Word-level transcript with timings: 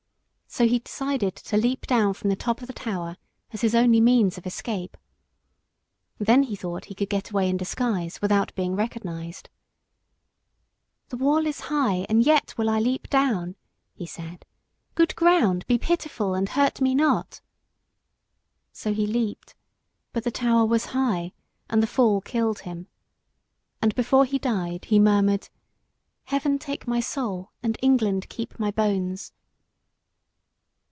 So 0.53 0.67
he 0.67 0.79
decided 0.79 1.33
to 1.37 1.55
leap 1.55 1.87
down 1.87 2.13
from 2.13 2.29
the 2.29 2.35
top 2.35 2.59
of 2.59 2.67
the 2.67 2.73
tower 2.73 3.15
as 3.51 3.61
his 3.61 3.73
only 3.73 4.01
means 4.01 4.37
of 4.37 4.45
escape. 4.45 4.97
Then 6.17 6.43
he 6.43 6.57
thought 6.57 6.83
he 6.85 6.93
could 6.93 7.09
get 7.09 7.29
away 7.29 7.47
in 7.49 7.55
disguise 7.55 8.21
without 8.21 8.53
being 8.53 8.75
recognised. 8.75 9.49
"The 11.07 11.15
wall 11.15 11.47
is 11.47 11.61
high, 11.61 12.05
and 12.09 12.25
yet 12.25 12.57
will 12.57 12.69
I 12.69 12.79
leap 12.81 13.07
down," 13.09 13.55
he 13.93 14.05
said. 14.05 14.43
"Good 14.93 15.15
ground, 15.15 15.65
be 15.67 15.77
pitiful 15.77 16.33
and 16.35 16.49
hurt 16.49 16.81
me 16.81 16.95
not." 16.95 17.39
So 18.73 18.91
he 18.93 19.07
leaped, 19.07 19.55
but 20.11 20.25
the 20.25 20.31
tower 20.31 20.65
was 20.65 20.87
high, 20.87 21.31
and 21.69 21.81
the 21.81 21.87
fall 21.87 22.19
killed 22.19 22.59
him. 22.59 22.87
And 23.81 23.95
before 23.95 24.25
he 24.25 24.37
died, 24.37 24.83
he 24.83 24.99
murmured 24.99 25.47
"Heaven 26.25 26.59
take 26.59 26.85
my 26.89 26.99
soul 26.99 27.51
and 27.63 27.77
England 27.81 28.27
keep 28.27 28.59
my 28.59 28.69
bones." 28.69 29.31